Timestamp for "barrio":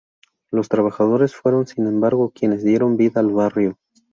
3.29-3.77